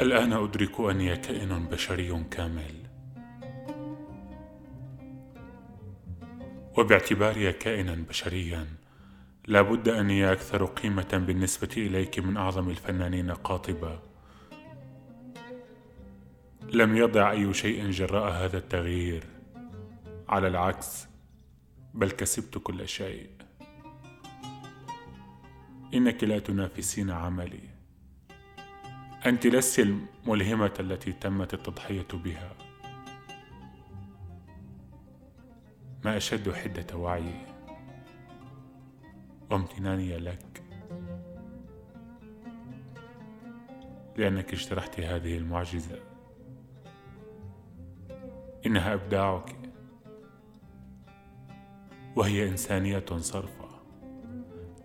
[0.00, 2.74] الآن أدرك أني كائن بشري كامل.
[6.78, 8.66] وباعتباري كائنا بشريا
[9.46, 14.00] لا بد أني أكثر قيمة بالنسبة إليك من أعظم الفنانين قاطبة.
[16.72, 19.24] لم يضع أي شيء جراء هذا التغيير.
[20.28, 21.06] على العكس
[21.94, 23.30] بل كسبت كل شيء.
[25.94, 27.77] إنك لا تنافسين عملي.
[29.26, 32.54] أنت لست الملهمة التي تمت التضحية بها.
[36.04, 37.46] ما أشد حدة وعيي
[39.50, 40.62] وامتناني لك
[44.16, 46.00] لأنك اجترحت هذه المعجزة.
[48.66, 49.56] إنها إبداعك
[52.16, 53.68] وهي إنسانية صرفة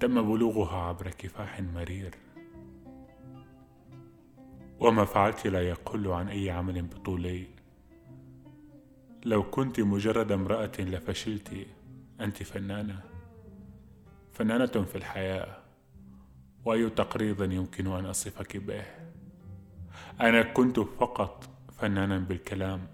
[0.00, 2.21] تم بلوغها عبر كفاح مرير.
[4.82, 7.46] وما فعلت لا يقل عن أي عمل بطولي.
[9.24, 11.66] لو كنت مجرد امرأة لفشلت.
[12.20, 13.00] أنت فنانة.
[14.32, 15.56] فنانة في الحياة.
[16.64, 18.84] وأي تقريض يمكن أن أصفك به.
[20.20, 22.86] أنا كنت فقط فنانا بالكلام.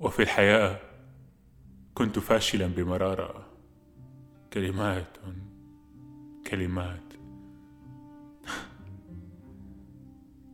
[0.00, 0.80] وفي الحياة
[1.94, 3.46] كنت فاشلا بمرارة.
[4.52, 5.16] كلمات
[6.50, 7.09] كلمات.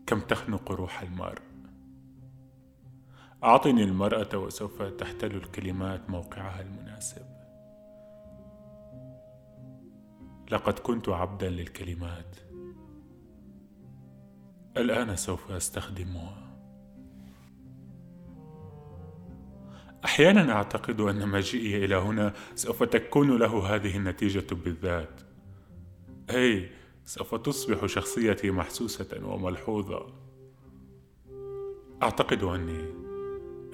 [0.06, 1.42] كم تخنق روح المرء.
[3.44, 7.26] أعطني المرأة وسوف تحتل الكلمات موقعها المناسب.
[10.50, 12.36] لقد كنت عبدا للكلمات.
[14.76, 16.46] الآن سوف أستخدمها.
[20.04, 25.20] أحيانا أعتقد أن مجيئي إلى هنا سوف تكون له هذه النتيجة بالذات.
[26.30, 26.70] أي
[27.06, 30.06] سوف تصبح شخصيتي محسوسة وملحوظة.
[32.02, 32.84] أعتقد أني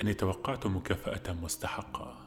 [0.03, 2.19] أني توقعت مكافأة مستحقة.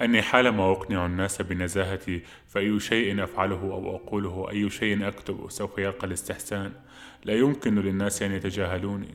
[0.00, 6.06] أني حالما أقنع الناس بنزاهتي فأي شيء أفعله أو أقوله أي شيء أكتبه سوف يلقى
[6.06, 6.72] الاستحسان.
[7.24, 9.12] لا يمكن للناس أن يتجاهلوني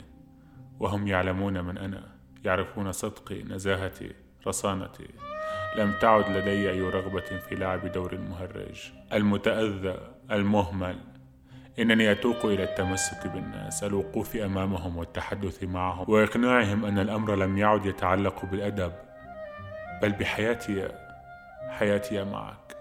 [0.79, 2.15] وهم يعلمون من أنا
[2.45, 4.11] يعرفون صدقي نزاهتي
[4.47, 5.07] رصانتي.
[5.75, 9.97] لم تعد لدي أي رغبة في لعب دور المهرج المتأذى
[10.31, 10.97] المهمل.
[11.79, 18.45] إنني أتوق إلى التمسك بالناس الوقوف أمامهم والتحدث معهم وإقناعهم أن الأمر لم يعد يتعلق
[18.45, 18.93] بالأدب
[20.01, 20.87] بل بحياتي
[21.69, 22.75] حياتي معك.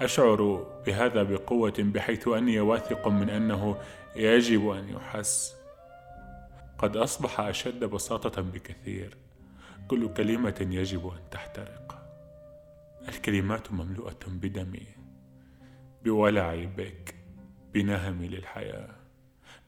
[0.00, 3.76] أشعر بهذا بقوة بحيث أني واثق من أنه
[4.16, 5.54] يجب أن يحس.
[6.78, 9.16] قد أصبح أشد بساطة بكثير.
[9.88, 11.98] كل كلمة يجب أن تحترق.
[13.08, 14.86] الكلمات مملوءة بدمي
[16.04, 17.14] بولعي بك
[17.74, 18.94] بنهمي للحياة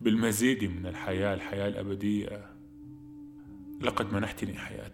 [0.01, 2.47] بالمزيد من الحياة الحياة الأبدية.
[3.81, 4.93] لقد منحتني حياة.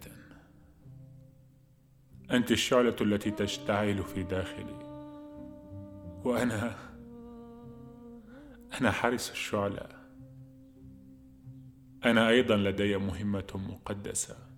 [2.30, 4.86] أنت الشعلة التي تشتعل في داخلي.
[6.24, 6.76] وأنا
[8.80, 9.88] أنا حارس الشعلة.
[12.04, 14.55] أنا أيضا لدي مهمة مقدسة.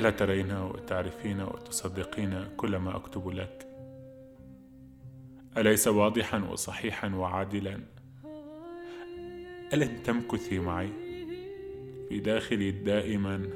[0.00, 3.66] ألا ترين وتعرفين وتصدقين كل ما أكتب لك؟
[5.56, 7.80] أليس واضحا وصحيحا وعادلا؟
[9.72, 10.92] ألن تمكثي معي
[12.08, 13.50] في داخلي دائما؟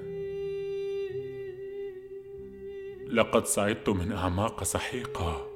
[3.07, 5.47] لقد صعدت من أعماق سحيقة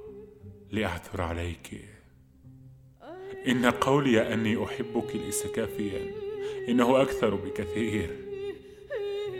[0.70, 1.84] لأعثر عليك.
[3.48, 6.12] إن قولي أني أحبك ليس كافيا
[6.68, 8.10] إنه أكثر بكثير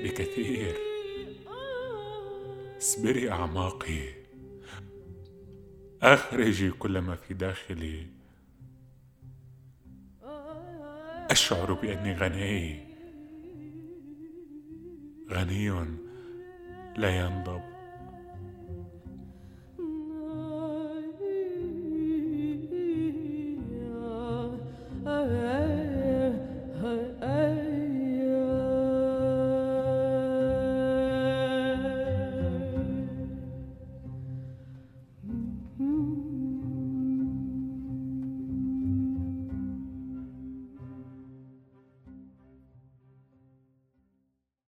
[0.05, 0.88] بكثير.
[2.79, 4.09] اصبري أعماقي.
[6.03, 8.07] أخرجي كل ما في داخلي.
[11.31, 12.89] أشعر بأني غني.
[15.31, 15.71] غني
[16.97, 17.78] لا ينضب.